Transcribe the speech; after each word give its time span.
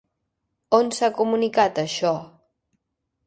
On 0.77 0.89
s'ha 0.99 1.09
comunicat, 1.19 1.81
això? 1.83 2.13